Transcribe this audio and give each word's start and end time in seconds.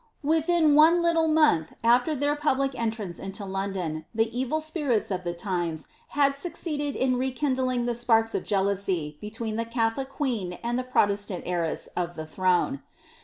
Within 0.23 0.73
one 0.73 1.03
little 1.03 1.27
month 1.27 1.73
after 1.83 2.15
their 2.15 2.35
public 2.35 2.73
entrance 2.73 3.19
into 3.19 3.45
London, 3.45 4.05
the 4.15 4.35
evil 4.35 4.59
spirits 4.59 5.11
of 5.11 5.23
the 5.23 5.35
times 5.35 5.85
had 6.17 6.33
succeeded 6.33 6.95
in 6.95 7.17
rekindling 7.17 7.85
the 7.85 7.93
sparks 7.93 8.33
oi 8.33 8.39
jeal 8.39 8.65
ousy 8.65 9.19
between 9.21 9.57
the 9.57 9.65
Catholic 9.65 10.09
queen 10.09 10.53
and 10.63 10.79
the 10.79 10.83
Protestant 10.83 11.43
heiress 11.45 11.85
of 11.95 12.15
the 12.15 12.25
throne. 12.25 12.81